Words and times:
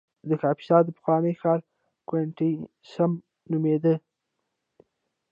د 0.29 0.31
کاپیسا 0.41 0.77
د 0.83 0.87
پخواني 0.97 1.33
ښار 1.41 1.59
کوینټیسیم 2.09 3.11
نومېده 3.51 3.95